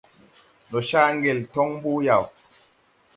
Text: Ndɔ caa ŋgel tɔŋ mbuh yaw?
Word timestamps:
Ndɔ 0.67 0.79
caa 0.89 1.07
ŋgel 1.17 1.39
tɔŋ 1.53 1.67
mbuh 1.75 1.99
yaw? 2.05 2.23